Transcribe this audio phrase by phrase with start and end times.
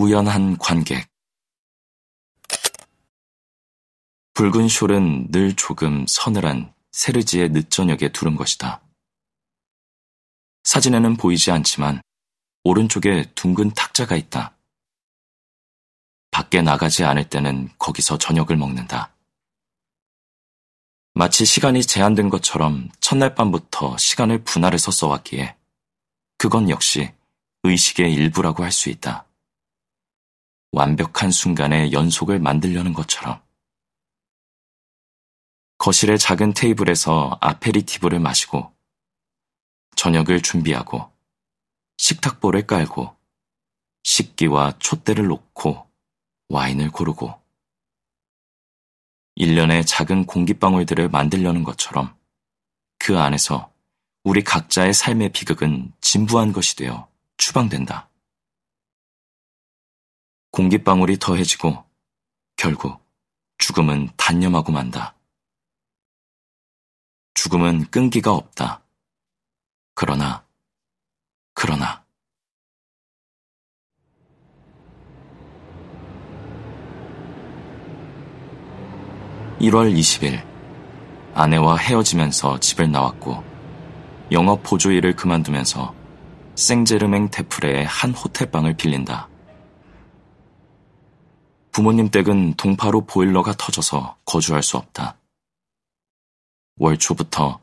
[0.00, 1.06] 우연한 관객
[4.32, 8.80] 붉은 숄은 늘 조금 서늘한 세르지의 늦저녁에 두른 것이다.
[10.64, 12.00] 사진에는 보이지 않지만
[12.64, 14.56] 오른쪽에 둥근 탁자가 있다.
[16.30, 19.14] 밖에 나가지 않을 때는 거기서 저녁을 먹는다.
[21.12, 25.58] 마치 시간이 제한된 것처럼 첫날 밤부터 시간을 분할해서 써왔기에
[26.38, 27.12] 그건 역시
[27.64, 29.26] 의식의 일부라고 할 수 있다.
[30.72, 33.40] 완벽한 순간의 연속을 만들려는 것처럼.
[35.78, 38.74] 거실의 작은 테이블에서 아페리티브를 마시고
[39.96, 41.10] 저녁을 준비하고
[41.96, 43.16] 식탁볼을 깔고
[44.02, 45.90] 식기와 촛대를 놓고
[46.48, 47.40] 와인을 고르고
[49.36, 52.14] 일련의 작은 공기방울들을 만들려는 것처럼
[52.98, 53.72] 그 안에서
[54.22, 57.08] 우리 각자의 삶의 비극은 진부한 것이 되어
[57.38, 58.09] 추방된다.
[60.50, 61.84] 공기방울이 더해지고
[62.56, 63.00] 결국
[63.58, 65.14] 죽음은 단념하고 만다.
[67.34, 68.82] 죽음은 끈기가 없다.
[69.94, 70.44] 그러나,
[71.54, 72.04] 그러나.
[79.60, 80.42] 1월 20일
[81.34, 83.44] 아내와 헤어지면서 집을 나왔고
[84.32, 85.94] 영업 보조 일을 그만두면서
[86.54, 89.29] 생제르맹 테프레의 한 호텔방을 빌린다.
[91.80, 95.16] 부모님 댁은 동파로 보일러가 터져서 거주할 수 없다.
[96.76, 97.58] 월 초부터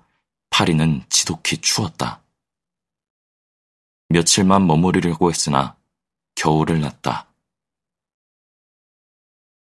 [0.50, 2.24] 파리는 지독히 추웠다.
[4.10, 5.78] 며칠만 머무르려고 했으나
[6.34, 7.28] 겨울을 났다.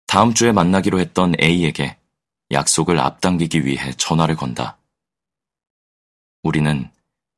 [0.07, 1.99] 다음 주에 만나기로 했던 A에게
[2.49, 4.79] 약속을 앞당기기 위해 전화를 건다.
[6.41, 6.89] 우리는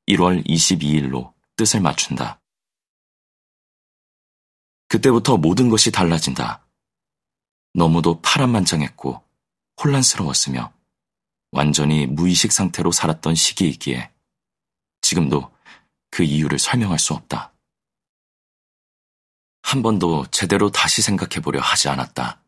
[0.07, 2.39] 1월 22일로 뜻을 맞춘다.
[4.87, 6.63] 그때부터 모든 것이 달라진다.
[7.73, 9.23] 너무도 파란만장했고
[9.81, 10.73] 혼란스러웠으며
[11.51, 14.11] 완전히 무의식 상태로 살았던 시기이기에
[15.01, 15.51] 지금도
[16.11, 17.53] 그 이유를 설명할 수 없다.
[19.61, 22.41] 한 번도 제대로 다시 생각해보려 하지 않았다.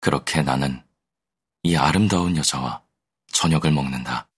[0.00, 0.84] 그렇게 나는
[1.62, 2.82] 이 아름다운 여자와
[3.32, 4.28] 저녁을 먹는다.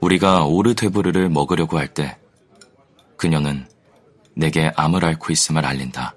[0.00, 2.18] 우리가 오르데브르를 먹으려고 할 때
[3.24, 3.66] 그녀는
[4.34, 6.14] 내게 암을 앓고 있음을 알린다.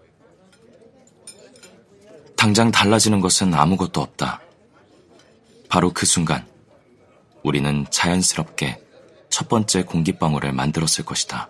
[2.35, 4.41] 당장 달라지는 것은 아무것도 없다.
[5.69, 6.45] 바로 그 순간
[7.43, 8.83] 우리는 자연스럽게
[9.29, 11.49] 첫 번째 공기방울을 만들었을 것이다.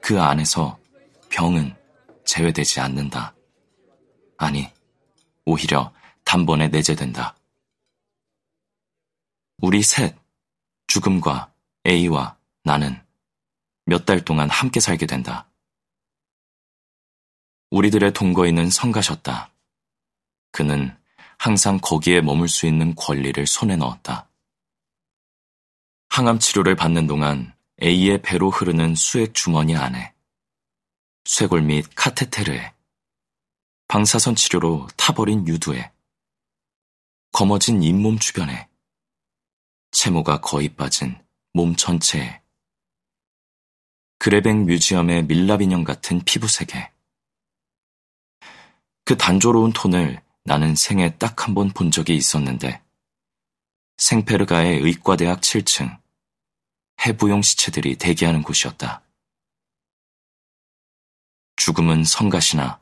[0.00, 0.78] 그 안에서
[1.28, 1.74] 병은
[2.24, 3.34] 제외되지 않는다.
[4.36, 4.68] 아니,
[5.44, 7.34] 오히려 단번에 내재된다.
[9.58, 10.14] 우리 셋,
[10.86, 11.52] 죽음과
[11.88, 13.02] A와 나는
[13.84, 15.48] 몇 달 동안 함께 살게 된다.
[17.70, 19.50] 우리들의 동거인은 성가셨다.
[20.50, 20.96] 그는
[21.38, 24.28] 항상 거기에 머물 수 있는 권리를 손에 넣었다.
[26.10, 30.12] 항암 치료를 받는 동안 A의 배로 흐르는 수액 주머니 안에
[31.24, 32.74] 쇄골 및 카테테르에
[33.88, 35.90] 방사선 치료로 타버린 유두에
[37.32, 38.68] 검어진 잇몸 주변에
[39.92, 41.18] 채모가 거의 빠진
[41.54, 42.41] 몸 전체에
[44.22, 46.92] 그레뱅 뮤지엄의 밀랍 인형 같은 피부색에
[49.04, 52.80] 그 단조로운 톤을 나는 생애 딱 한 번 본 적이 있었는데
[53.96, 56.00] 생페르가의 의과대학 7층
[57.04, 59.02] 해부용 시체들이 대기하는 곳이었다.
[61.56, 62.80] 죽음은 성가시나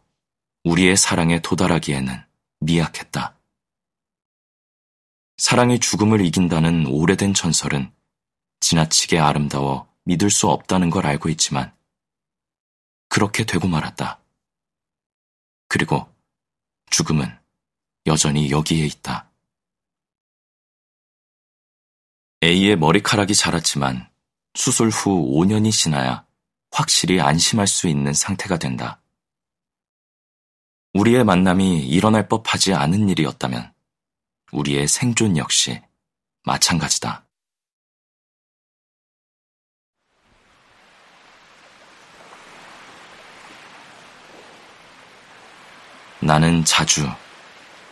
[0.65, 2.23] 우리의 사랑에 도달하기에는
[2.61, 3.35] 미약했다.
[5.39, 7.91] 사랑이 죽음을 이긴다는 오래된 전설은
[8.61, 11.75] 지나치게 아름다워 믿을 수 없다는 걸 알고 있지만
[13.09, 14.21] 그렇게 되고 말았다.
[15.69, 16.13] 그리고
[16.91, 17.39] 죽음은
[18.07, 19.31] 여전히 여기에 있다.
[22.43, 24.11] A의 머리카락이 자랐지만
[24.55, 26.27] 수술 후 5년이 지나야
[26.71, 29.03] 확실히 안심할 수 있는 상태가 된다.
[30.95, 33.73] 우리의 만남이 일어날 법하지 않은 일이었다면
[34.53, 35.81] 우리의 생존 역시
[36.45, 37.27] 마찬가지다.
[46.31, 47.11] 나는 자주,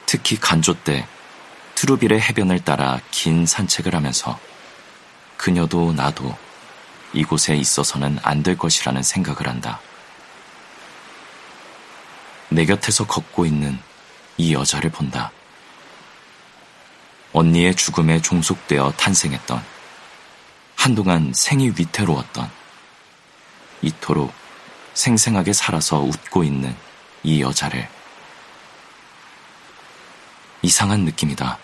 [0.07, 1.09] 특히 간조 때
[1.75, 4.39] 트루빌의 해변을 따라 긴 산책을 하면서
[5.37, 6.39] 그녀도 나도
[7.13, 9.81] 이곳에 있어서는 안 될 것이라는 생각을 한다.
[12.49, 13.77] 내 곁에서 걷고 있는
[14.37, 15.33] 이 여자를 본다.
[17.33, 19.65] 언니의 죽음에 종속되어 탄생했던
[20.77, 22.49] 한동안 생이 위태로웠던
[23.83, 24.33] 이토록
[24.95, 26.77] 생생하게 살아서 웃고 있는
[27.25, 27.98] 이 여자를
[30.69, 31.57] 이상한 느낌이다.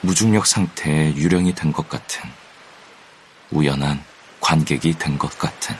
[0.00, 2.22] 무중력 상태에 유령이 된 것 같은
[3.50, 4.02] 우연한
[4.40, 5.76] 관객이 된 것 같은